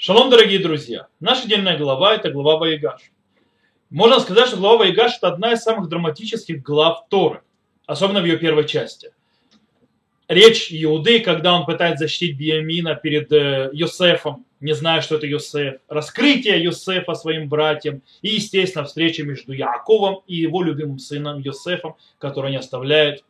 [0.00, 1.08] Шалом, дорогие друзья!
[1.18, 3.10] Наша недельная глава– это глава Ваигаш.
[3.90, 7.42] Можно сказать, что глава Ваигаш– это одна из самых драматических глав Торы,
[7.84, 9.10] особенно в ее первой части.
[10.28, 15.80] Речь Иуды, когда он пытается защитить Биямина перед э, Йосефом, не зная, что это Йосеф,
[15.88, 22.52] раскрытие Йосефа своим братьям и, естественно, встреча между Яковом и его любимым сыном Йосефом, который
[22.52, 23.24] не оставляет,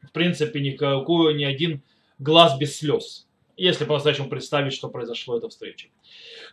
[0.00, 1.82] в принципе, никакую, ни один
[2.20, 3.26] глаз без слез
[3.56, 5.88] если по-настоящему представить, что произошло эта встреча.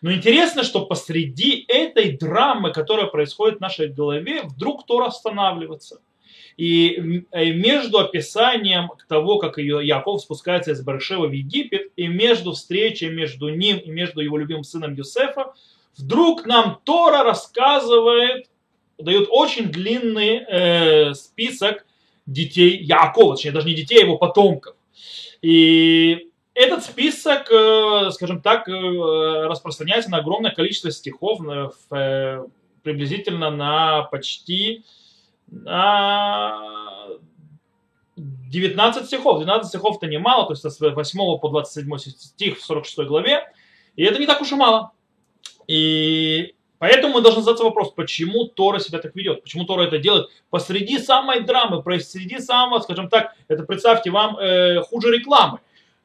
[0.02, 6.02] Но интересно, что посреди этой драмы, которая происходит в нашей голове, вдруг Тор останавливается.
[6.58, 13.50] И между описанием того, как Яков спускается из Баршева в Египет, и между встречей между
[13.50, 15.54] ним и между его любимым сыном Юсефа,
[15.98, 18.48] вдруг нам Тора рассказывает,
[18.98, 21.86] дает очень длинный э, список
[22.26, 24.76] детей Якова, точнее даже не детей, а его потомков.
[25.42, 31.40] И этот список, э, скажем так, э, распространяется на огромное количество стихов,
[31.92, 32.44] э,
[32.84, 34.84] приблизительно на почти
[35.48, 37.08] на
[38.18, 39.40] 19 стихов.
[39.40, 43.52] 12 стихов это немало, то есть с 8 по 27 стих в 46 главе.
[43.96, 44.92] И это не так уж и мало.
[45.68, 50.30] И поэтому мы должны задаться вопрос, почему Тора себя так ведет, почему Тора это делает
[50.50, 55.60] посреди самой драмы, посреди самого, скажем так, это представьте вам э, хуже рекламы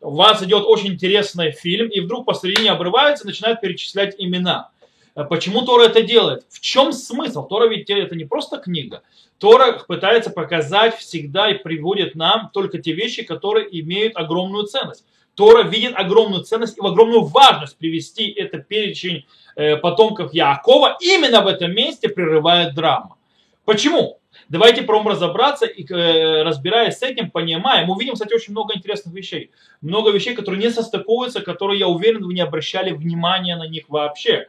[0.06, 4.70] у вас идет очень интересный фильм, и вдруг посредине обрывается, начинает перечислять имена.
[5.16, 6.44] Э, почему Тора это делает?
[6.48, 7.44] В чем смысл?
[7.48, 9.02] Тора ведь это не просто книга.
[9.38, 15.04] Тора пытается показать всегда и приводит нам только те вещи, которые имеют огромную ценность.
[15.34, 20.98] Тора видит огромную ценность и огромную важность привести это перечень э, потомков Якова.
[21.00, 23.16] Именно в этом месте прерывает драма.
[23.64, 24.20] Почему?
[24.48, 27.89] Давайте пробуем разобраться и э, разбираясь с этим, понимаем.
[27.89, 29.51] Мы увидим, кстати, очень много интересных вещей.
[29.81, 34.48] Много вещей, которые не состыкуются, которые, я уверен, вы не обращали внимания на них вообще.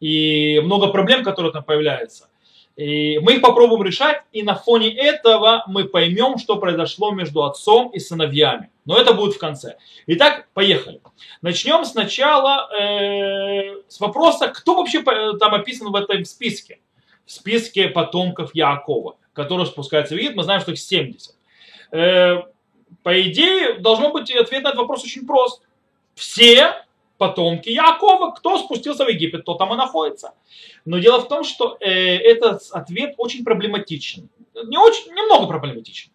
[0.00, 2.28] И много проблем, которые там появляются.
[2.76, 7.90] И мы их попробуем решать, и на фоне этого мы поймем, что произошло между отцом
[7.90, 8.70] и сыновьями.
[8.86, 9.76] Но это будет в конце.
[10.06, 11.00] Итак, поехали.
[11.42, 16.78] Начнем сначала э, с вопроса, кто вообще там описан в этом списке.
[17.26, 21.34] В списке потомков Якова которые спускаются в Египет, мы знаем, что их 70.
[21.92, 22.42] Э,
[23.02, 25.62] по идее, должно быть ответ на этот вопрос очень прост.
[26.14, 26.84] Все
[27.18, 30.34] потомки Якова, кто спустился в Египет, тот там и находится.
[30.84, 34.28] Но дело в том, что э, этот ответ очень проблематичен.
[34.64, 36.10] Не очень, немного проблематичен.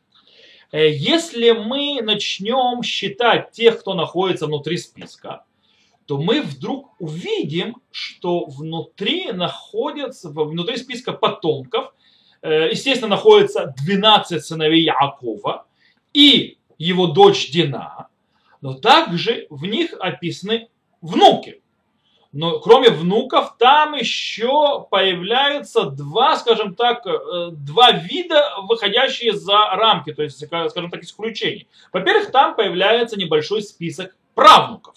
[0.72, 5.46] Э, если мы начнем считать тех, кто находится внутри списка,
[6.06, 11.94] то мы вдруг увидим, что внутри находятся, внутри списка потомков
[12.44, 15.66] естественно, находится 12 сыновей Якова
[16.14, 18.08] и его дочь Дина,
[18.62, 20.70] но также в них описаны
[21.02, 21.62] внуки.
[22.34, 30.14] Но кроме внуков, там еще появляются два, скажем так, э, два вида, выходящие за рамки,
[30.14, 31.68] то есть, скажем так, исключений.
[31.94, 34.96] Во-первых, там появляется небольшой список правнуков.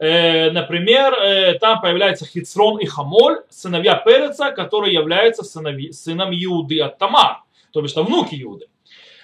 [0.00, 6.80] Э, например, э, там появляется Хицрон и Хамоль, сыновья Переца, которые являются сынови, сыном Иуды
[6.80, 8.66] от Тамар, то есть внуки Иуды.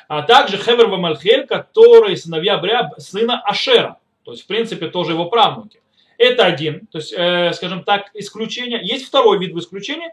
[0.07, 5.25] А также Хевер Вамальхель, которые сыновья Бря, сына Ашера, то есть в принципе тоже его
[5.31, 5.81] правнуки.
[6.19, 8.81] Это один, то есть, э, скажем так, исключение.
[8.83, 10.11] Есть второй вид в исключении,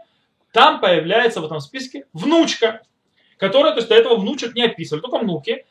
[0.53, 2.84] там появляется в этом списке внучка,
[3.38, 5.66] которая, то есть до этого внучек не описывали, только внуки.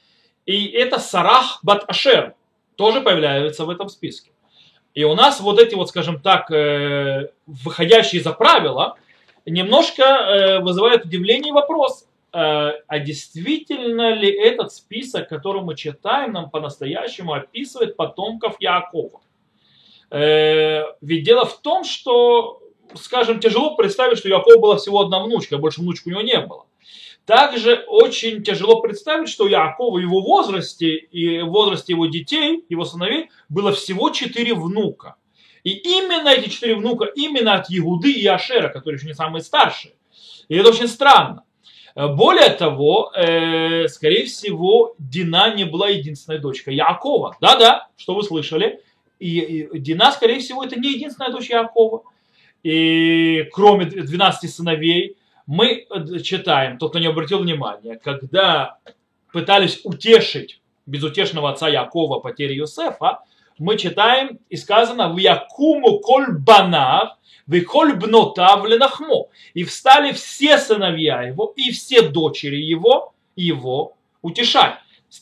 [0.45, 2.35] И это Сарах Бат Ашер,
[2.77, 4.31] тоже появляется в этом списке.
[4.95, 8.97] И у нас вот эти вот, скажем так, э, выходящие за правила,
[9.47, 16.33] немножко э, вызывает удивление и вопрос, э, а действительно ли этот список, который мы читаем,
[16.33, 19.21] нам по-настоящему описывает потомков Якова?
[20.11, 22.61] Ведь дело в том, что,
[22.93, 26.39] скажем, тяжело представить, что у Якова была всего одна внучка, больше внучек у него не
[26.39, 26.67] было.
[27.25, 32.85] Также очень тяжело представить, что Якова в его возрасте и в возрасте его детей, его
[32.85, 35.17] сыновей, было всего четыре внука.
[35.63, 39.94] И именно эти четыре внука, именно от Егуды и Ашера, которые еще не самые старшие.
[40.49, 41.44] И это очень странно.
[41.94, 47.37] Более того, э, скорее всего, Дина не была единственной дочкой Якова.
[47.41, 48.81] Да-да, что вы слышали.
[49.19, 52.03] И, и Дина, скорее всего, это не единственная дочь Якова.
[52.62, 55.17] И кроме 12 сыновей,
[55.47, 58.79] мы э, читаем, тот, кто не обратил внимания, когда
[59.32, 63.21] пытались утешить безутешного отца Якова потери Юсефа,
[63.58, 67.16] мы читаем и сказано в Якуму коль банав,
[67.46, 69.28] в коль бнотав ленахмо.
[69.54, 74.75] И встали все сыновья его и все дочери его, его утешать.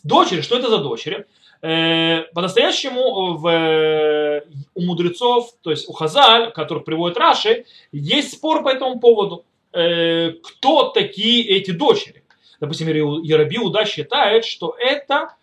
[0.04, 1.26] Дочери, что это за дочери?
[1.62, 4.42] Э, по-настоящему в,
[4.74, 9.44] у мудрецов, то есть у Хазаль, которых приводит Раши, есть спор по этому поводу.
[9.72, 12.22] Э, кто такие эти дочери?
[12.60, 15.34] Допустим, Яраби Уда считает, что это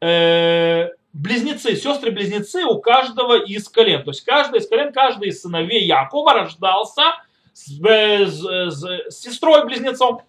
[0.00, 4.02] э, близнецы, сестры-близнецы у каждого из колен.
[4.04, 7.14] То есть каждый из колен, каждый из сыновей Якова рождался
[7.52, 8.40] с, с,
[8.70, 10.22] с, с сестрой-близнецом.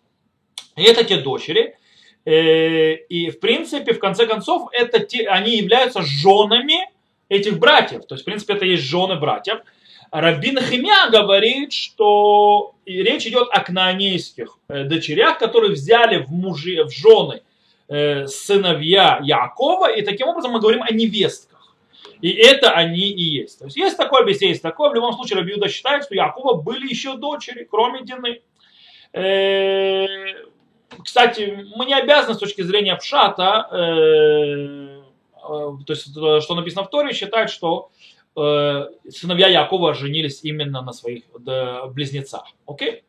[0.75, 1.75] И это те дочери.
[2.25, 6.89] Э, и, в принципе, в конце концов, это те, они являются женами
[7.29, 8.05] этих братьев.
[8.05, 9.59] То есть, в принципе, это есть жены братьев.
[10.11, 16.91] Рабин Химя говорит, что речь идет о кнаанейских э, дочерях, которые взяли в, мужи, в
[16.91, 17.46] жены э,
[17.87, 21.75] сыновья Якова, и таким образом мы говорим о невестках.
[22.21, 23.59] И это они и есть.
[23.59, 24.89] То есть есть такое, объяснение, есть такое.
[24.89, 28.41] В любом случае Рабиуда считает, что Якова были еще дочери, кроме Дины.
[31.03, 35.01] Кстати, мы не обязаны с точки зрения Пшата, э,
[35.35, 37.91] э, то есть что написано в Торе, считать, что
[38.35, 41.23] э, сыновья Якова женились именно на своих
[41.91, 42.45] близнецах.
[42.65, 43.03] Окей?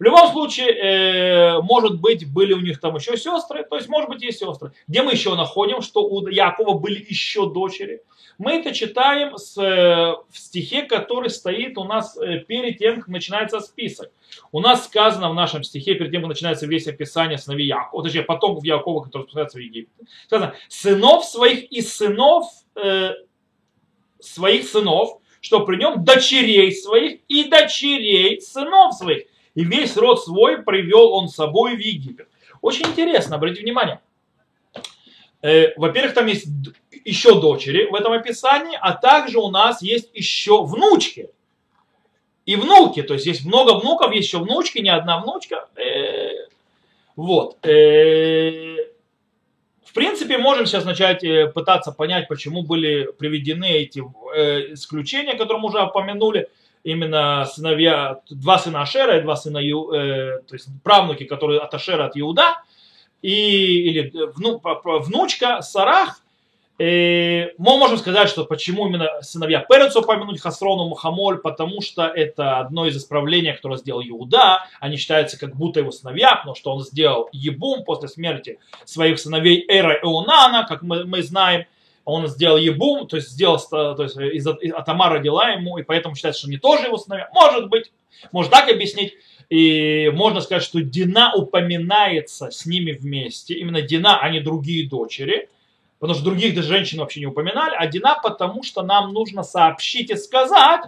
[0.00, 4.22] В любом случае, может быть, были у них там еще сестры, то есть, может быть,
[4.22, 4.72] есть сестры.
[4.88, 8.02] Где мы еще находим, что у Якова были еще дочери?
[8.38, 12.18] Мы это читаем с, в стихе, который стоит у нас
[12.48, 14.10] перед тем, как начинается список.
[14.52, 18.22] У нас сказано в нашем стихе, перед тем, как начинается весь описание сыновей Якова, точнее,
[18.22, 19.92] потомков Якова, которые спускаются в Египет,
[20.24, 23.10] сказано, сынов своих и сынов, э,
[24.18, 29.24] своих сынов, что при нем дочерей своих и дочерей сынов своих.
[29.60, 32.28] И весь род свой привел он с собой в Египет.
[32.62, 34.00] Очень интересно, обратите внимание.
[35.42, 36.46] Э, во-первых, там есть
[37.04, 41.28] еще дочери в этом описании, а также у нас есть еще внучки
[42.46, 43.02] и внуки.
[43.02, 45.68] То есть есть много внуков, есть еще внучки, не одна внучка.
[45.76, 46.48] Э,
[47.14, 47.58] вот.
[47.66, 48.76] Э,
[49.84, 51.22] в принципе, можем сейчас начать
[51.52, 53.98] пытаться понять, почему были приведены эти
[54.72, 56.48] исключения, которые мы уже упомянули.
[56.82, 62.16] Именно сыновья, два сына Ашера и два сына, то есть правнуки, которые от Ашера, от
[62.16, 62.62] Иуда,
[63.22, 66.20] и, или внучка Сарах–
[66.80, 72.86] мы можем сказать, что почему именно сыновья Переца упомянуть Хасрону Мухамоль, потому что это одно
[72.86, 74.64] из исправлений, которое сделал Иуда.
[74.80, 79.62] Они считаются как будто его сыновья, потому что он сделал Ебум после смерти своих сыновей
[79.68, 81.66] Эра и Унана, как мы, мы знаем.
[82.04, 86.14] Он сделал Ебум, то есть сделал, то есть из, из Атама родила ему, и поэтому
[86.14, 87.28] считается, что они тоже его сыновья.
[87.32, 87.92] Может быть,
[88.32, 89.14] можно так объяснить.
[89.48, 93.54] И можно сказать, что Дина упоминается с ними вместе.
[93.54, 95.48] Именно Дина, а не другие дочери
[96.00, 100.16] потому что других женщин вообще не упоминали, а Дина, потому что нам нужно сообщить и
[100.16, 100.86] сказать,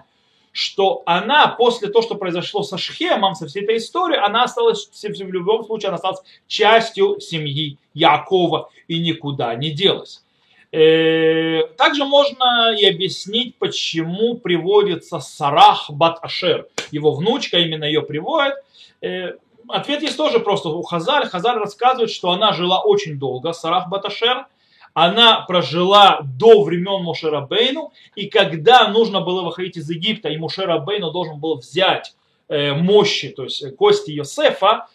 [0.50, 5.32] что она после того, что произошло со Шхемом, со всей этой историей, она осталась, в
[5.32, 10.25] любом случае, она осталась частью семьи Якова и никуда не делась.
[10.72, 16.66] Э, также можно и объяснить, почему приводится Сарах Бат Ашер.
[16.90, 18.54] Его внучка именно ее приводит.
[19.02, 19.34] Э,
[19.69, 21.26] ответ есть тоже просто у Хазаль.
[21.26, 24.46] Хазаль рассказывает, что она жила очень долго, Сарах Баташер
[24.94, 30.78] она прожила до времен Мошера Бейну, и когда нужно было выходить из Египта, и Мошера
[30.78, 32.14] Бейну должен был взять
[32.48, 34.88] э, мощи, то есть кости Йосефа,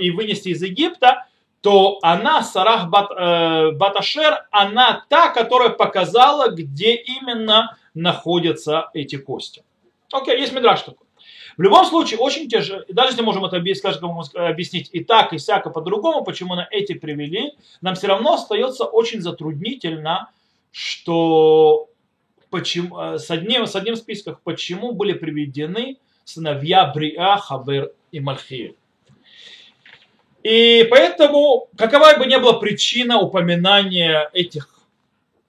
[0.00, 1.26] и вынести из Египта,
[1.64, 9.64] то она, Сарах Бат, э, Баташер, она та, которая показала, где именно находятся эти кости.
[10.12, 11.06] Окей, есть мидраж такой.
[11.56, 16.22] В любом случае, очень тяжело, даже если можем это объяснить и так, и всяко по-другому,
[16.22, 20.30] почему на эти привели, нам все равно остается очень затруднительно,
[20.70, 21.88] что
[22.50, 28.76] почему, э, с, одним, с одним списком, почему были приведены сыновья Бриа, Хавер и Мальхиэль.
[30.44, 34.68] И поэтому, какова бы ни была причина упоминания этих,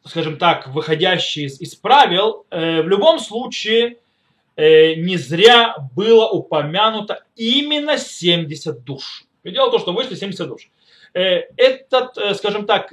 [0.04, 3.98] скажем так, выходящих из, из правил, э, в любом случае
[4.56, 9.26] Э, не зря было упомянуто именно 70 душ.
[9.44, 10.70] И дело в том, что вышли 70 душ.
[11.14, 12.90] Э, этот, э, скажем так,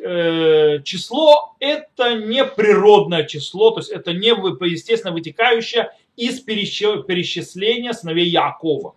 [0.84, 8.96] число, это не природное число, то есть это не естественно вытекающее из перечисления сыновей Якова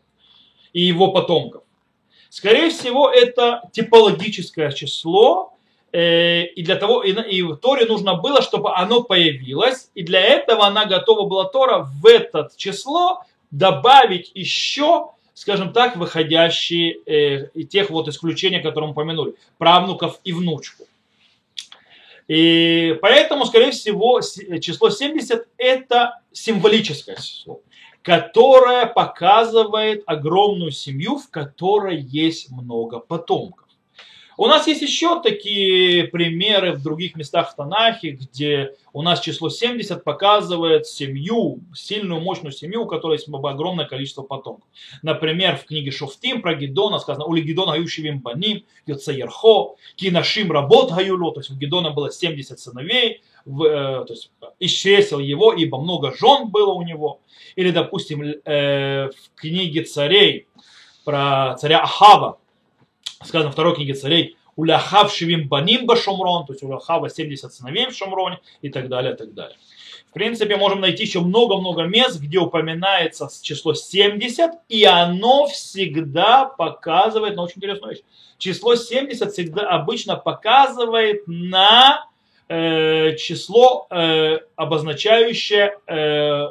[0.73, 1.63] и его потомков.
[2.37, 5.55] Скорее всего, это типологическое число,
[5.95, 10.19] Э, и для того, и, и в Торе нужно было, чтобы оно появилось, и для
[10.19, 17.63] этого она готова была Тора в это число добавить еще, скажем так, выходящие э, и
[17.63, 20.83] тех вот исключений, которые мы упомянули, правнуков и внучку.
[22.27, 24.19] И поэтому, скорее всего,
[24.59, 27.61] число 70 это символическое число,
[28.05, 33.65] которое показывает огромную семью, в которой есть много потомков.
[34.37, 39.49] У нас есть еще такие примеры в других местах в Танахе, где у нас число
[39.49, 44.67] 70 показывает семью, сильную, мощную семью, у которой есть огромное количество потомков.
[45.01, 51.33] Например, в книге Шофтим про Гедона сказано, у Гедона Гаюшевим Баним, Йоцаерхо, Кинашим Работ Гаюло,
[51.33, 56.73] то есть у Гедона было 70 сыновей, то есть исчислил его, ибо много жен было
[56.73, 57.21] у него.
[57.55, 60.47] Или, допустим, э, в книге царей
[61.03, 62.39] про царя Ахава,
[63.23, 67.53] сказано в второй книге царей, у Ляхав Шивим Баним Башумрон, то есть у Ляхава 70
[67.53, 69.57] сыновей в Шумроне и так далее, и так далее.
[70.09, 77.35] В принципе, можем найти еще много-много мест, где упоминается число 70, и оно всегда показывает
[77.35, 78.03] на очень интересную вещь.
[78.37, 82.05] Число 70 всегда обычно показывает на
[82.47, 86.47] э, число, э, обозначающее э,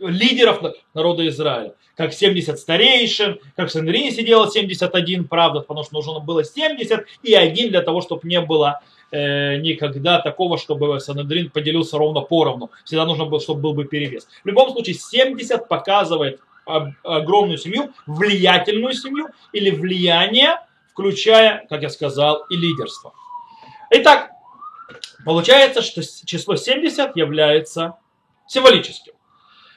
[0.00, 0.62] лидеров
[0.94, 1.74] народа Израиля.
[1.96, 7.34] Как 70 старейшин, как в Сандрине сидело 71, правда, потому что нужно было 70 и
[7.34, 8.80] один для того, чтобы не было
[9.14, 12.70] никогда такого, чтобы Санедрин поделился ровно поровну.
[12.86, 14.26] Всегда нужно было, чтобы был бы перевес.
[14.42, 20.56] В любом случае, 70 показывает огромную семью, влиятельную семью или влияние,
[20.92, 23.12] включая, как я сказал, и лидерство.
[23.90, 24.30] Итак,
[25.24, 27.96] получается, что число 70 является
[28.46, 29.12] символическим.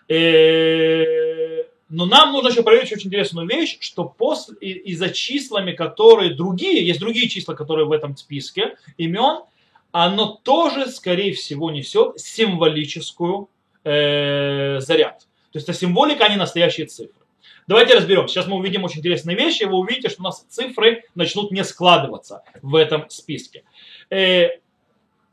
[0.07, 6.33] Э, но нам нужно еще проверить очень интересную вещь, что после, и, за числами, которые
[6.33, 9.43] другие, есть другие числа, которые в этом списке имен,
[9.91, 13.49] оно тоже, скорее всего, несет символическую
[13.83, 15.19] э, заряд.
[15.51, 17.21] То есть это символика, а не настоящие цифры.
[17.67, 18.27] Давайте разберем.
[18.27, 21.63] Сейчас мы увидим очень интересные вещи, и вы увидите, что у нас цифры начнут не
[21.63, 23.63] складываться в этом списке.
[24.09, 24.49] Э,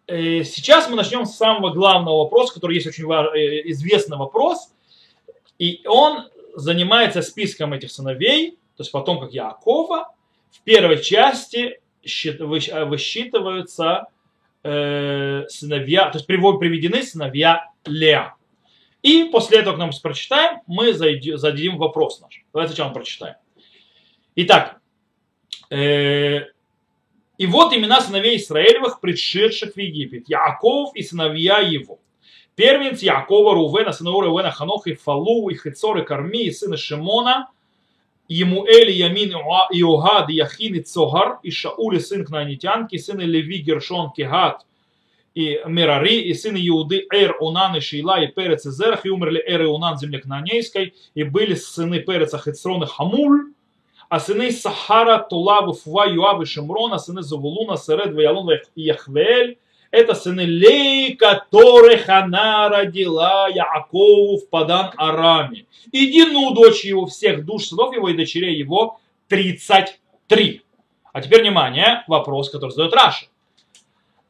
[0.09, 4.73] сейчас мы начнем с самого главного вопроса, который есть очень э, известный вопрос.
[5.59, 10.15] И он занимается списком этих сыновей, то есть потом как Якова,
[10.51, 14.09] в первой части высчитываются
[14.65, 18.35] э, сыновья, то есть приведены сыновья Леа.
[19.03, 22.45] И после этого, когда мы прочитаем, мы зададим вопрос наш.
[22.53, 23.35] Давайте сначала прочитаем.
[24.37, 24.81] Итак,
[25.71, 26.47] э,
[27.39, 30.29] и вот имена сыновей Израилевых, пришедших в Египет.
[30.29, 31.99] Яков и сыновья его.
[32.55, 37.49] Первенец Якова, Рувена, сына Рувена, Ханох и Фалу, и Хицор, и Карми, и сына Шимона,
[38.29, 44.67] Емуэль, Ямин, Иогад, Яхин, и Цогар, и Шауль, и сын Кнанитянки, сын Леви, Гершон, Кегат,
[45.35, 49.43] и Мерари, и сын Иуды, Эр, Унан, и Шейла, и Перец, и Зерах, и умерли
[49.47, 53.53] Эр и Унан земле Кнанейской, и были сыны Переца, Хицрон и Хамуль,
[54.13, 59.57] а сыны Сахара, Тулаву, Фува, Юав и Шимрона, сыны Завулуна, Серед, Ваялун Яхвель,
[59.91, 65.65] это сыны Лей, которых она родила Якову в Падан Араме.
[65.93, 70.61] И Дину, дочь его, всех душ сынов его и дочерей его 33.
[71.15, 73.25] А теперь внимание, вопрос, который задает Раши.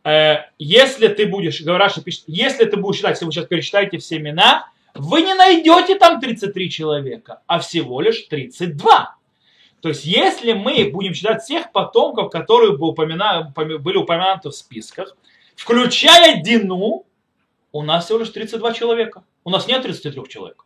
[0.04, 4.18] Э, если ты будешь, Раши пишет, если ты будешь считать, если вы сейчас пересчитаете все
[4.18, 9.16] имена, вы не найдете там 33 человека, а всего лишь 32.
[9.82, 15.16] То есть, если мы будем считать всех потомков, которые были упомянуты в списках,
[15.56, 17.04] включая Дину,
[17.72, 19.24] у нас всего лишь 32 человека.
[19.42, 20.64] У нас нет 33 человек.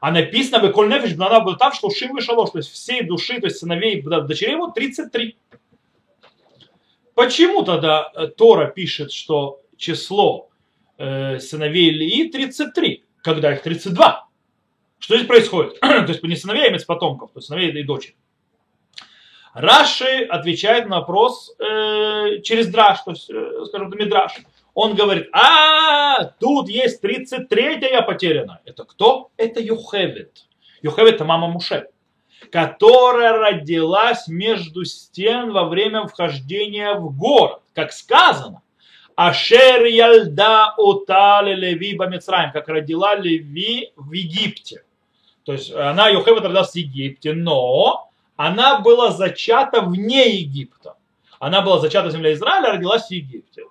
[0.00, 3.58] А написано, в כל נפש בניו ובנותיו שלושים ושלוש, то есть всей души, то есть
[3.58, 5.36] сыновей, дочерей его 33.
[7.14, 10.50] Почему тогда э, Тора пишет, что число
[10.96, 14.28] э, сыновей Илии 33, когда их 32?
[15.00, 15.80] Что здесь происходит?
[15.80, 18.14] то есть не сыновей, а потомков, то есть сыновей и дочери.
[19.54, 24.32] Раши отвечает на вопрос э, через драш, то есть, э, скажем, мидраш.
[24.74, 28.60] Он говорит, а, тут есть 33-я потеряна.
[28.64, 29.30] Это кто?
[29.36, 30.44] Это Юхевит.
[30.82, 31.88] Юхевит это мама Муше,
[32.52, 38.62] которая родилась между стен во время вхождения в город, как сказано.
[39.16, 44.84] Ашер ялда утали Леви Бамицраем, как родила Леви в Египте.
[45.42, 48.07] То есть она, Юхевит, родилась в Египте, но
[48.38, 50.94] она была зачата вне Египта.
[51.40, 53.64] Она была зачата в земле Израиля, родилась в Египте.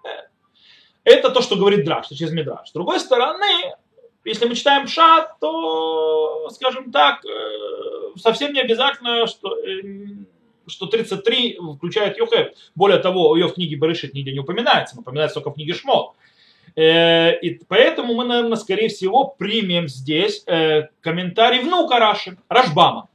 [1.06, 2.68] Это то, что говорит Драш, через Мидраш.
[2.68, 3.46] С другой стороны,
[4.26, 9.84] если мы читаем Пшат, то, скажем так, э, совсем не обязательно, что, э,
[10.68, 12.50] что 33 включает Йохев.
[12.76, 16.12] Более того, ее в книге Барышит нигде не упоминается, упоминается только в книге Шмот.
[16.76, 20.44] Э, и поэтому мы, наверное, скорее всего, примем здесь
[21.00, 23.08] комментарий внука Раши, Рашбама.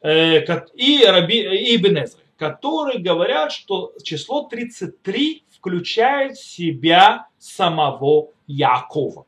[0.00, 2.06] Э, и, Раби, и Ибн
[2.38, 9.26] которые говорят, что число 33 включает в себя самого Якова.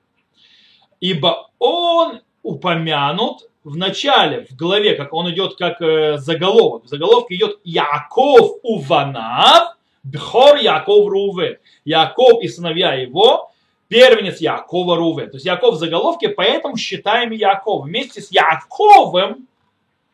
[1.01, 7.35] Ибо он упомянут в начале, в главе, как он идет как э, заголовок, в заголовке
[7.35, 11.59] идет Яков Уванав, Бхор Яков Рувен.
[11.85, 13.51] Яков и сыновья его,
[13.89, 15.31] первенец Якова Рувен.
[15.31, 17.85] То есть Яков в заголовке, поэтому считаем Яков.
[17.85, 19.49] Вместе с Яковом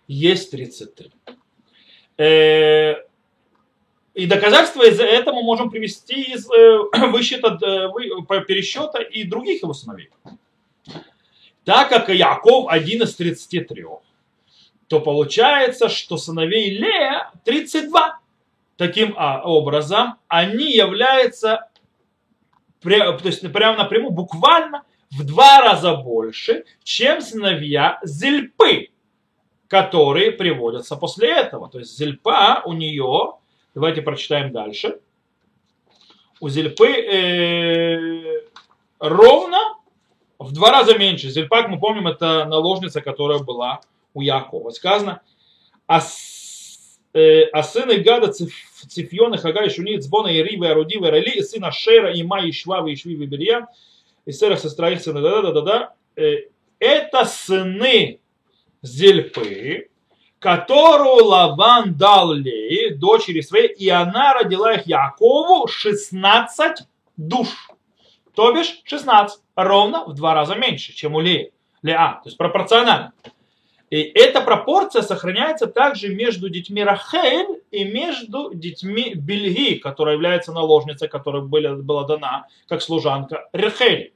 [0.06, 1.10] есть 33.
[2.18, 2.94] Э,
[4.14, 10.10] и доказательства из этого можем привести из э, высчета, э, пересчета и других его сыновей.
[11.64, 13.84] Так как Яков один из 33,
[14.86, 18.20] то получается, что сыновей Лея 32.
[18.76, 21.68] Таким а, образом, они являются,
[22.82, 28.90] то есть прямо напрямую, буквально в два раза больше, чем сыновья Зельпы,
[29.68, 31.68] которые приводятся после этого.
[31.68, 33.34] То есть Зельпа у нее,
[33.74, 35.00] давайте прочитаем дальше,
[36.40, 38.42] у Зельпы э,
[38.98, 39.58] ровно
[40.38, 41.30] в два раза меньше.
[41.30, 43.80] Зельпак, мы помним, это наложница, которая была
[44.12, 44.70] у Якова.
[44.70, 45.22] Сказано,
[45.86, 46.00] а,
[47.14, 48.52] э, а сыны Гада, Циф,
[48.88, 52.42] Цифьон, и Хага, и Шуни, Цбона, и Рива, и Руди, и сына Шера, и Ма,
[52.42, 53.66] и Швава, и Шви, и Берия,
[54.26, 58.20] и Сера, сестра их сына, да-да-да-да, э, это сыны
[58.82, 59.88] Зельпы,
[60.38, 67.48] которую Лаван дал Лее, дочери своей, и она родила их Якову 16 душ.
[68.34, 71.52] То бишь 16, ровно в два раза меньше, чем у Леи.
[71.82, 73.12] Леа, то есть пропорционально.
[73.88, 81.08] И эта пропорция сохраняется также между детьми Рахель и между детьми Бельги, которая является наложницей,
[81.08, 84.12] которая была, была дана как служанка Рахели.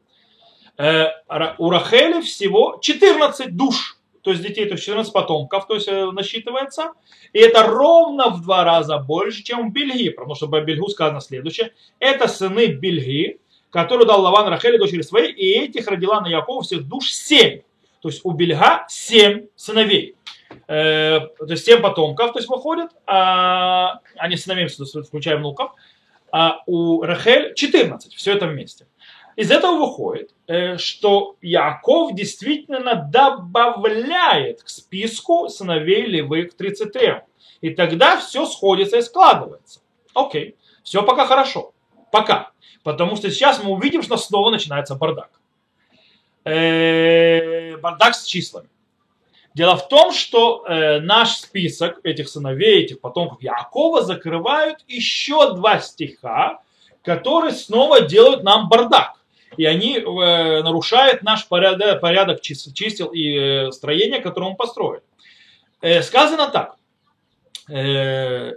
[0.76, 1.10] Э,
[1.58, 6.10] у Рахели всего 14 душ, то есть детей, то есть 14 потомков, то есть э,
[6.10, 6.92] насчитывается.
[7.32, 11.20] И это ровно в два раза больше, чем у Бельги, потому что по Бельгу сказано
[11.20, 11.72] следующее.
[11.98, 16.86] Это сыны Бельги, которую дал Лаван Рахели дочери своей, и этих родила на Якова всех
[16.86, 17.62] душ семь.
[18.02, 20.16] То есть у Бельга семь сыновей.
[20.66, 24.68] Э, то есть семь потомков, то есть выходит, а, они сыновьями,
[25.02, 25.72] включая внуков,
[26.32, 28.86] а у Рахель 14, все это вместе.
[29.40, 37.22] Из этого выходит, э, что Яков действительно добавляет к списку сыновей Левы к 33.
[37.62, 39.80] И тогда все сходится и складывается.
[40.12, 41.72] Окей, все пока хорошо.
[42.12, 42.50] Пока.
[42.82, 45.30] Потому что сейчас мы увидим, что снова начинается бардак.
[46.44, 48.68] Э, Бардак с числами.
[49.54, 55.78] Дело в том, что э, наш список этих сыновей, этих потомков Якова закрывают еще два
[55.80, 56.60] стиха,
[57.02, 59.19] которые снова делают нам бардак.
[59.56, 65.02] И они э, нарушают наш порядок, порядок чис- чисел и э, строения, которое мы построили.
[65.80, 66.76] Э, сказано так.
[67.68, 68.52] Э,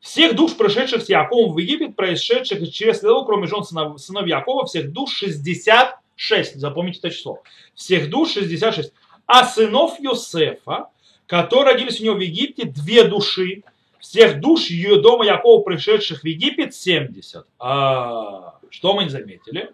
[0.00, 4.64] всех душ, прошедших с Яковом в Египет, происшедших через Леву, кроме жен сынов, сынов Якова,
[4.66, 6.56] всех душ 66.
[6.56, 7.42] Запомните это число.
[7.74, 8.92] Всех душ 66.
[9.26, 10.88] А сынов Йосефа,
[11.26, 13.62] которые родились у него в Египте, две души.
[14.00, 17.46] Всех душ ее дома Якова, пришедших в Египет, 70.
[17.58, 19.72] А, что мы не заметили?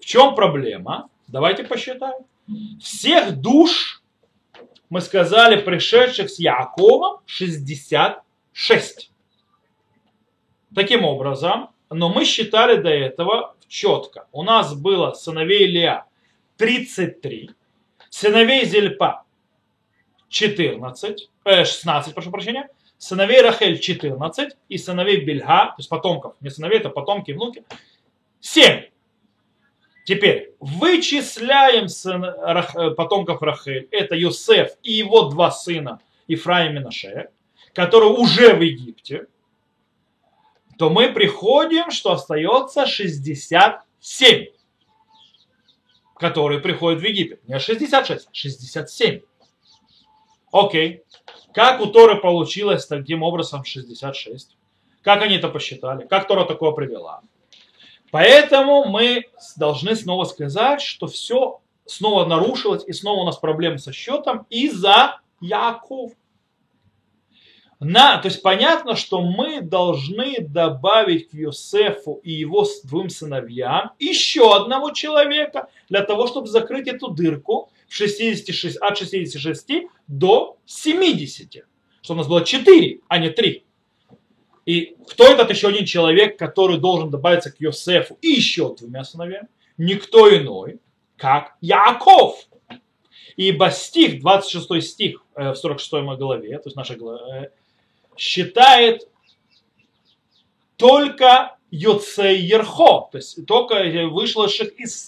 [0.00, 1.08] В чем проблема?
[1.28, 2.24] Давайте посчитаем.
[2.80, 4.02] Всех душ,
[4.88, 9.12] мы сказали, пришедших с Яковом, 66.
[10.74, 14.26] Таким образом, но мы считали до этого четко.
[14.32, 16.06] У нас было сыновей Леа
[16.56, 17.50] 33,
[18.08, 19.24] сыновей Зельпа
[20.28, 22.68] 14, э, 16, прошу прощения,
[23.00, 27.64] сыновей Рахель 14 и сыновей Бельга, то есть потомков, не сыновей, это потомки, внуки,
[28.40, 28.84] 7.
[30.04, 36.74] Теперь вычисляем сын, Рах, э, потомков Рахель, это Йосеф и его два сына Ифраим и
[36.80, 37.30] Минаше,
[37.72, 39.26] которые уже в Египте,
[40.78, 44.46] то мы приходим, что остается 67,
[46.16, 47.48] которые приходят в Египет.
[47.48, 49.20] Не 66, 67.
[50.52, 51.02] Окей.
[51.52, 54.56] Как у Торы получилось таким образом 66?
[55.02, 56.06] Как они это посчитали?
[56.06, 57.22] Как Тора такое привела?
[58.10, 59.24] Поэтому мы
[59.56, 65.20] должны снова сказать, что все снова нарушилось, и снова у нас проблемы со счетом из-за
[65.40, 66.12] Яков.
[67.78, 74.54] На, то есть понятно, что мы должны добавить к Йосефу и его двум сыновьям еще
[74.54, 81.64] одного человека для того, чтобы закрыть эту дырку 66, от 66 до 70.
[82.02, 83.64] Что у нас было 4, а не 3.
[84.64, 89.48] И кто этот еще один человек, который должен добавиться к Йосефу и еще двумя сыновьям?
[89.76, 90.78] Никто иной,
[91.16, 92.46] как Яков.
[93.36, 97.50] Ибо стих, 26 стих э, в 46 главе, то есть наша глава, э,
[98.16, 99.08] считает
[100.76, 103.74] только Йоцейерхо, то есть только
[104.08, 105.04] вышедших из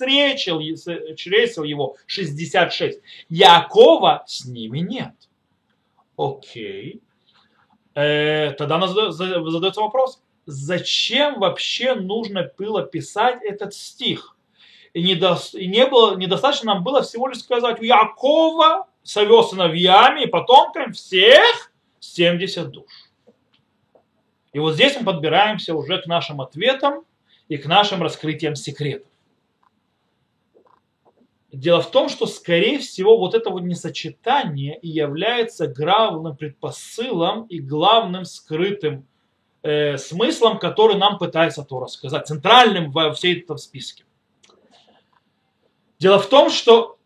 [1.16, 3.00] чресел его 66.
[3.28, 5.14] Якова с ними нет.
[6.16, 7.00] Окей.
[7.94, 14.36] Э, тогда задается вопрос, зачем вообще нужно было писать этот стих?
[14.92, 19.20] И, не, до, и не было, недостаточно нам было всего лишь сказать, у Якова с
[19.20, 22.84] его сыновьями и потомками всех 70 душ.
[24.52, 27.04] И вот здесь мы подбираемся уже к нашим ответам
[27.48, 29.08] и к нашим раскрытиям секретов.
[31.50, 37.60] Дело в том, что, скорее всего, вот это вот несочетание и является главным предпосылом и
[37.60, 39.06] главным скрытым
[39.62, 44.04] э, смыслом, который нам пытается то рассказать, центральным во всей этом списке.
[45.98, 46.98] Дело в том, что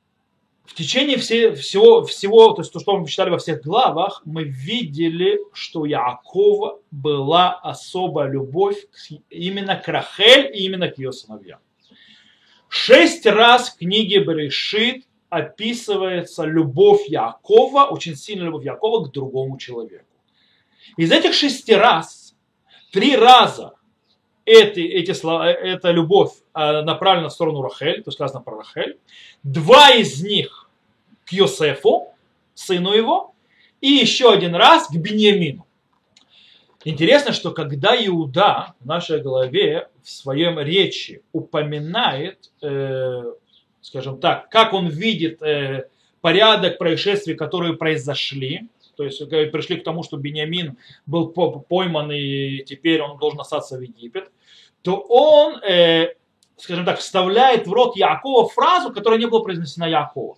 [0.66, 4.44] в течение все, всего, всего, то есть то, что мы читали во всех главах, мы
[4.44, 8.76] видели, что у Якова была особая любовь
[9.30, 11.60] именно к Рахель и именно к ее сыновьям.
[12.68, 20.04] Шесть раз в книге Берешит описывается любовь Якова, очень сильная любовь Якова к другому человеку.
[20.96, 22.34] Из этих шести раз,
[22.92, 23.75] три раза
[24.46, 28.98] эти, эти слова, эта любовь а, направлена в сторону Рахель, то есть сказано про Рахель.
[29.42, 30.70] Два из них
[31.26, 32.14] к Йосефу,
[32.54, 33.34] сыну его,
[33.80, 35.66] и еще один раз к Беньямину.
[36.84, 43.24] Интересно, что когда Иуда в нашей голове в своем речи упоминает, э,
[43.80, 45.88] скажем так, как он видит э,
[46.20, 53.02] порядок происшествий, которые произошли, то есть пришли к тому, что Бениамин был пойман и теперь
[53.02, 54.30] он должен остаться в Египет,
[54.85, 56.15] то он, э,
[56.57, 60.37] скажем так, вставляет в рот Якова фразу, которая не была произнесена Якова.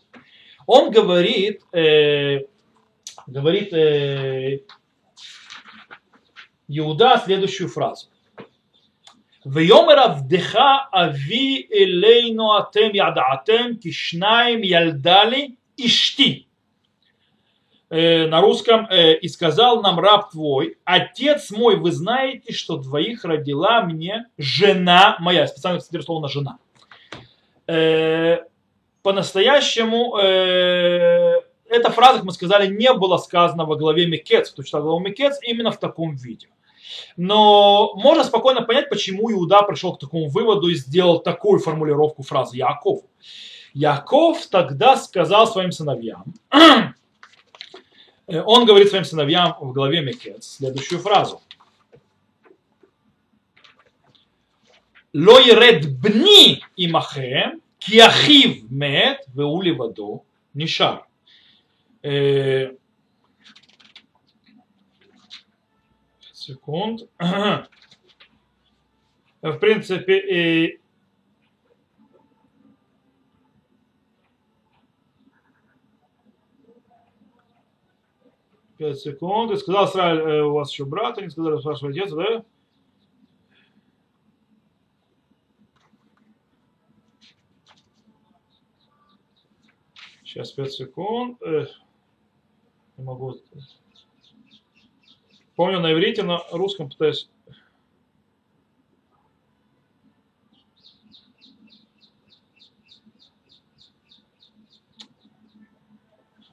[0.65, 2.41] Он говорит, э,
[3.27, 4.59] говорит э,
[6.67, 8.07] Иуда следующую фразу.
[9.45, 10.59] ויאמר עבדך
[10.93, 15.55] אבי אלינו אתם ידעתם כי שניים ילדה לי
[15.85, 16.43] אשתי
[17.90, 23.24] Э, на русском, э, и сказал нам раб твой, отец мой, вы знаете, что двоих
[23.24, 25.46] родила мне жена моя.
[25.46, 26.58] Специально цитирую слово на жена.
[27.66, 28.40] Э,
[29.02, 34.98] по-настоящему эта фраза, как мы сказали, не была сказана во главе Мекец, кто читал главу
[34.98, 36.48] Мекец, именно в таком виде.
[37.16, 42.58] Но можно спокойно понять, почему Иуда пришел к такому выводу и сделал такую формулировку фразы
[42.58, 43.00] Яков.
[43.72, 46.58] Яков тогда сказал своим сыновьям, Э,
[48.28, 51.40] Э, он говорит своим сыновьям в главе Мекец следующую фразу.
[55.14, 61.06] Ло еред бни и махе, киахив мед, веули ваду, нишар.
[62.02, 62.74] Э,
[66.32, 67.08] секунд.
[69.40, 70.80] В принципе,
[78.78, 79.50] 5 секунд.
[79.50, 82.44] И сказал Сраиль, э, у вас еще брат, они сказали, ваш отец, да?
[90.24, 91.42] Сейчас 5 секунд.
[91.42, 91.68] Эх,
[92.96, 93.34] не могу.
[95.56, 97.28] Помню на иврите, на русском пытаюсь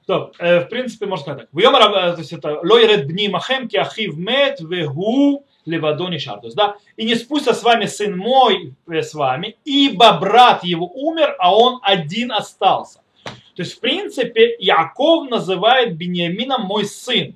[0.06, 1.48] То, э, в принципе, можно сказать так.
[1.52, 6.40] Вьомар, э, то есть это лойред бни махем ки ахив мет вегу левадони шар.
[6.54, 11.34] Да, и не спустя с вами сын мой э, с вами, ибо брат его умер,
[11.40, 13.00] а он один остался.
[13.24, 17.34] То есть, в принципе, Яков называет Бениамином мой сын.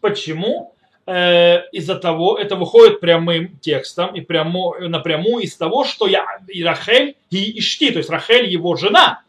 [0.00, 0.72] Почему?
[1.04, 6.64] Э, из-за того, это выходит прямым текстом и прямо, напрямую из того, что я и
[6.64, 9.22] Рахель и Ишти, то есть Рахель его жена.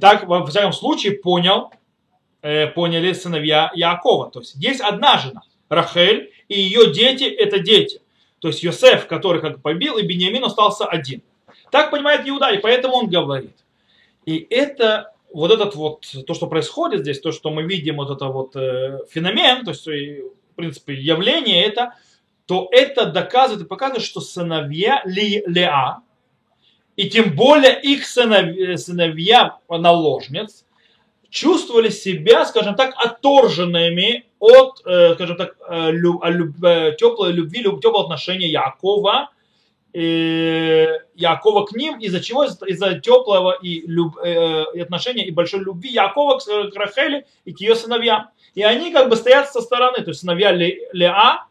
[0.00, 1.70] Так, во всяком случае, понял
[2.74, 4.30] поняли сыновья Якова.
[4.30, 8.00] То есть есть одна жена, Рахель, и ее дети это дети.
[8.40, 11.22] То есть Йосеф, который как побил, и Бениамин остался один.
[11.70, 13.56] Так понимает Иуда, и поэтому он говорит.
[14.24, 18.26] И это вот этот вот, то, что происходит здесь, то, что мы видим, вот это
[18.26, 21.94] вот э, феномен, то есть, э, в принципе, явление это,
[22.46, 26.02] то это доказывает и показывает, что сыновья Ли, Леа,
[26.96, 30.64] и тем более их сыновья, сыновья наложниц,
[31.36, 38.48] чувствовали себя, скажем так, отторженными от, э, скажем так, э, э, теплой любви, теплого отношения
[38.48, 39.30] Якова,
[39.92, 42.44] Якова к ним, из-за чего?
[42.44, 44.16] Из-за теплого и, люб,
[44.76, 48.28] и отношения и большой любви Якова к Рахеле и к ее сыновьям.
[48.54, 51.46] И они как бы стоят со стороны, то есть сыновья Леа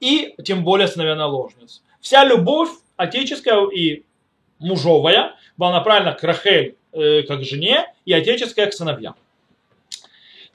[0.00, 1.82] и тем более сыновья наложниц.
[2.00, 4.02] Вся любовь отеческая и
[4.58, 9.14] мужовая была направлена к Рахель как жене и отеческая к сыновьям.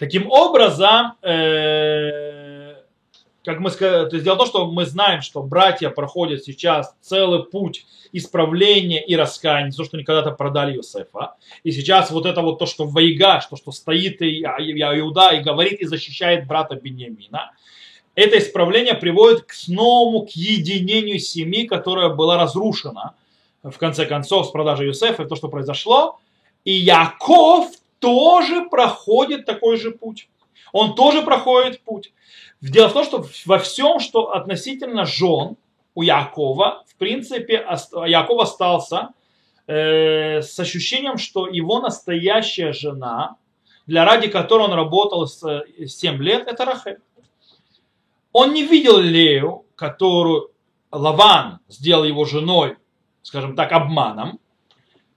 [0.01, 2.73] Таким образом, э,
[3.45, 6.95] как мы сказали, то есть дело в том, что мы знаем, что братья проходят сейчас
[7.01, 11.35] целый путь исправления и раскаяния, то, что они когда-то продали Иосифа.
[11.61, 15.81] И сейчас вот это вот то, что Вайга, что, что стоит и, Иуда и говорит
[15.81, 17.51] и защищает брата Беньямина,
[18.15, 23.13] это исправление приводит к новому, к единению семьи, которая была разрушена
[23.61, 26.17] в конце концов с продажей Юсефа, то, что произошло.
[26.65, 27.67] И Яков
[28.01, 30.27] тоже проходит такой же путь.
[30.73, 32.11] Он тоже проходит путь.
[32.59, 35.55] Дело в том, что во всем, что относительно жен
[35.95, 37.65] у Якова, в принципе,
[38.07, 39.09] Яков остался
[39.67, 43.37] э, с ощущением, что его настоящая жена,
[43.85, 46.99] для ради которой он работал с 7 лет, это Рахель.
[48.31, 50.51] Он не видел Лею, которую
[50.91, 52.77] Лаван сделал его женой,
[53.21, 54.39] скажем так, обманом,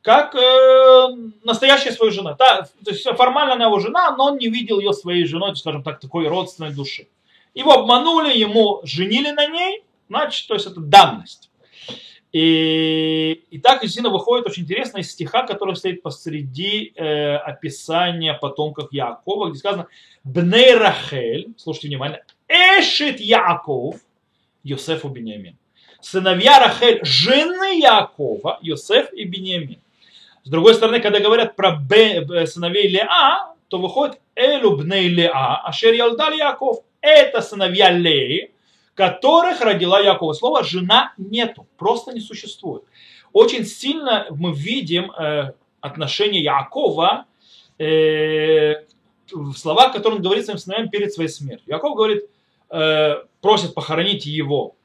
[0.03, 1.09] как э,
[1.45, 2.35] настоящая своя жена.
[2.35, 5.83] Та, то есть формально она его жена, но он не видел ее своей женой, скажем
[5.83, 7.07] так, такой родственной души.
[7.55, 11.51] Его обманули, ему женили на ней, значит, то есть это данность.
[12.33, 18.93] И, и так действительно выходит очень интересно из стиха, который стоит посреди э, описания потомков
[18.93, 19.87] Якова, где сказано
[20.25, 24.01] «Бней Рахель», слушайте внимательно, «Эшит Яков,
[24.65, 25.57] Йосефу Беньямин».
[26.01, 29.79] Сыновья Рахель, жены Якова, Йосеф и Беньямин.
[30.45, 35.95] С другой стороны, когда говорят про Б, сыновей Леа, то выходит Элю бней Леа, Ашер
[35.95, 36.85] Ялдаль Яков.
[37.01, 38.53] Это сыновья Леи,
[38.95, 40.35] которых родила Якова.
[40.35, 42.85] Слово жена нету, просто не существует.
[43.33, 47.25] Очень сильно мы видим э, отношение Якова
[47.79, 48.85] э,
[49.33, 51.67] в словах, которые он говорит своим сыновьям перед своей смертью.
[51.69, 52.25] Яков говорит,
[52.71, 54.77] э, просит похоронить его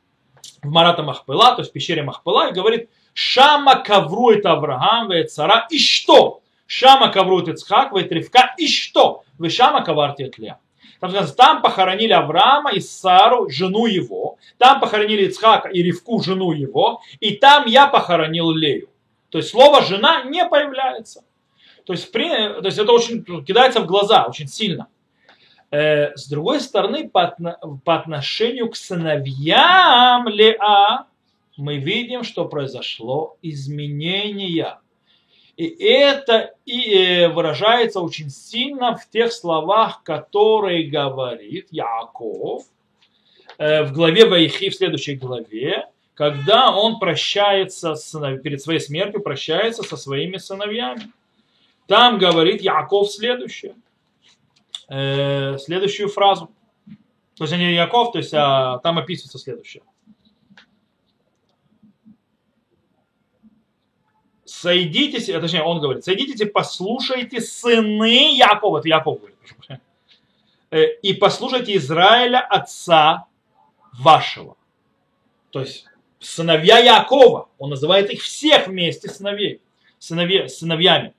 [0.63, 5.67] в Марата Махпыла, то есть в пещере Махпыла, и говорит, Шама каврует Авраам, ве цара,
[5.69, 6.41] и что?
[6.67, 9.23] Шама каврует Ицхак, ве Ривка, и что?
[9.37, 10.59] Вы Шама каварти Леа.
[10.99, 14.37] Там, там похоронили Авраама и Сару, жену его.
[14.57, 17.01] Там похоронили Ицхака и Ривку, жену его.
[17.19, 18.89] И там я похоронил Лею.
[19.29, 21.23] То есть слово «жена» не появляется.
[21.85, 24.87] То есть, при, то есть это очень кидается в глаза очень сильно.
[25.71, 27.35] Э, с другой стороны, по,
[27.85, 31.05] по отношению к сыновьям Леа,
[31.59, 34.77] мы видим, что произошло изменение.
[35.57, 42.63] И это и э, выражается очень сильно в тех словах, которые говорит Яков
[43.57, 49.83] э, в главе Ваихи, в следующей главе, когда он прощается с, перед своей смертью, прощается
[49.83, 51.11] со своими сыновьями.
[51.87, 53.75] Там говорит Яков следующее,
[54.87, 56.49] э, следующую фразу.
[57.35, 59.81] То есть не Яков, то есть а, там описывается следующее.
[64.61, 69.37] Сойдитесь, э, точнее он говорит, сойдитесь и послушайте сыны Якова, это Яков говорит,
[70.71, 73.27] э, и послушайте Израиля отца
[73.93, 74.57] вашего.
[75.51, 75.85] То есть
[76.19, 79.61] сыновья Якова, он называет их всех вместе сыновей,
[79.97, 81.13] сыновья, сыновьями.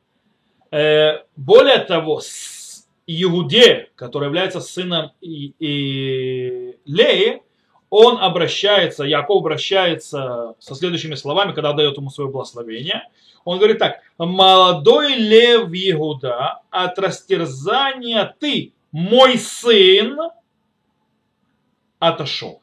[0.70, 2.20] Э, более того,
[3.06, 7.42] Иуде, который является сыном и, и Леи,
[7.90, 13.02] он обращается, Яков обращается со следующими словами, когда дает ему свое благословение.
[13.44, 20.18] Он говорит так, молодой лев Иуда, от растерзания ты, мой сын,
[21.98, 22.62] отошел.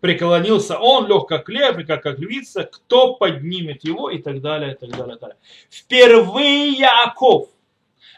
[0.00, 4.72] Преклонился он, лег как лев и как, как львица, кто поднимет его и так далее,
[4.74, 5.36] и так далее, и так далее.
[5.70, 7.48] Впервые Яков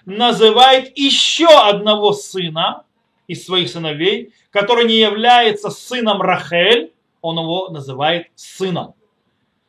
[0.04, 2.84] называет еще одного сына,
[3.32, 8.94] из своих сыновей, который не является сыном Рахель, он его называет сыном.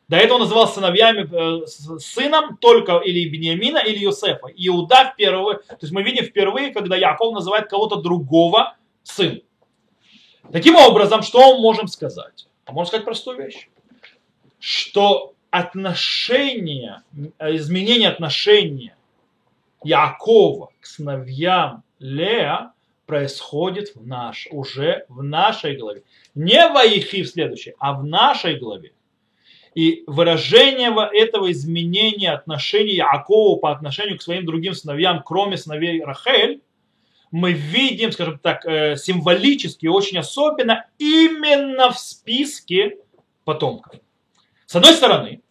[0.06, 1.66] До этого он называл сыновьями, э,
[1.98, 4.48] сыном только или Бениамина, или Юсефа.
[4.54, 9.40] Иуда впервые, то есть мы видим впервые, когда Яков называет кого-то другого сын.
[10.52, 12.46] Таким образом, что мы можем сказать?
[12.66, 13.68] А можем сказать простую вещь.
[14.58, 17.02] Что отношения,
[17.38, 18.96] изменение отношения
[19.82, 22.73] Якова к сыновьям Леа
[23.06, 26.02] происходит в наш, уже в нашей голове.
[26.34, 28.92] Не в Аихи в следующей, а в нашей голове.
[29.74, 36.62] И выражение этого изменения отношений Якова по отношению к своим другим сыновьям, кроме сыновей Рахель,
[37.32, 42.98] мы видим, скажем так, э, символически, очень особенно именно в списке
[43.44, 44.00] потомков.
[44.66, 45.42] С одной стороны,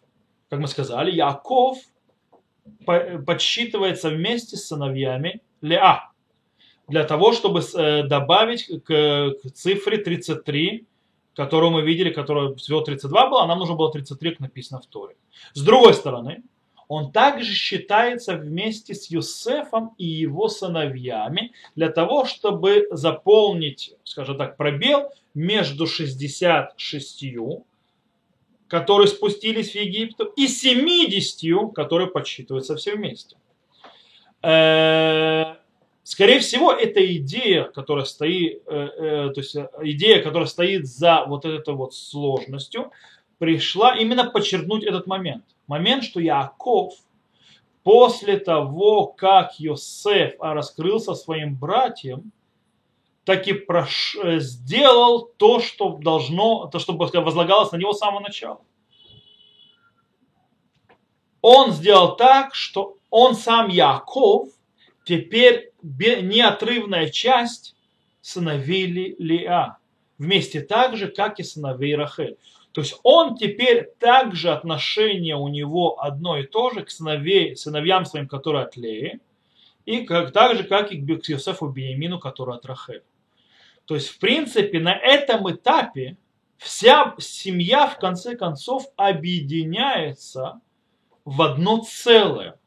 [0.48, 1.76] как мы сказали, Яков
[2.86, 6.13] подсчитывается вместе с сыновьями Леа
[6.88, 10.86] для того, чтобы э, добавить к, цифре 33
[11.34, 14.86] которую мы видели, которая всего 32 было, а нам нужно было 33, как написано в
[14.86, 15.16] Торе.
[15.52, 16.44] С другой стороны,
[16.88, 24.56] он также считается вместе с Юсефом и его сыновьями для того, чтобы заполнить, скажем так,
[24.56, 27.24] пробел между 66,
[28.68, 33.36] которые спустились в Египет, и 70, которые подсчитываются все вместе.
[36.04, 41.24] Э, скорее всего, эта идея, которая стоит, э, э, то есть идея, которая стоит за
[41.26, 42.90] вот этой вот сложностью,
[43.38, 45.44] пришла именно подчеркнуть этот момент.
[45.66, 46.94] Момент, что Яков
[47.82, 52.32] после того, как Йосеф раскрылся своим братьям,
[53.24, 54.16] таки прош...
[54.38, 58.60] сделал то, что должно, то, что возлагалось на него с самого начала.
[61.40, 64.48] Он сделал так, что он сам Яков
[65.04, 67.76] теперь неотрывная часть
[68.20, 69.78] сыновей Лиа.
[70.18, 72.38] Вместе так же, как и сыновей Рахель.
[72.72, 78.04] То есть он теперь также отношение у него одно и то же к сыновей, сыновьям
[78.04, 79.20] своим, которые от Леи,
[79.86, 83.04] и как, так же, как и к Йосефу Бениамину, который от Рахель.
[83.84, 86.16] То есть, в принципе, на этом этапе
[86.56, 90.60] вся семья, в конце концов, объединяется
[91.24, 92.58] в одно целое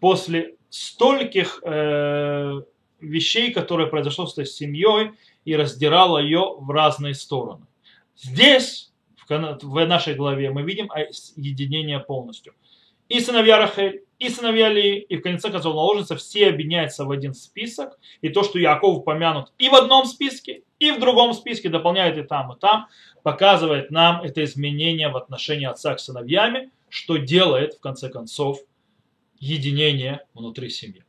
[0.00, 2.60] после стольких э,
[3.00, 5.12] вещей, которые произошло с этой семьей
[5.44, 7.66] и раздирало ее в разные стороны.
[8.16, 10.90] Здесь, в, в нашей главе, мы видим
[11.36, 12.54] единение полностью.
[13.08, 17.34] И сыновья Рахель, и сыновья Ли, и в конце концов наложница, все объединяются в один
[17.34, 17.96] список.
[18.20, 22.22] И то, что Яков упомянут и в одном списке, и в другом списке, дополняет и
[22.24, 22.88] там, и там,
[23.22, 28.58] показывает нам это изменение в отношении отца к сыновьями, что делает, в конце концов,
[29.44, 31.04] единение внутри семьи.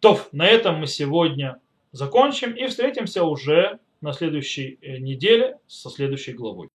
[0.00, 1.60] То, на этом мы сегодня
[1.92, 6.68] закончим и встретимся уже на следующей э, неделе со следующей главой.